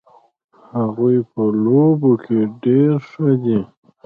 هغوی 0.77 1.17
په 1.31 1.41
لوبو 1.63 2.11
کې 2.23 2.39
ډېر 2.63 2.91
ښه 3.09 3.29
دي 3.43 3.59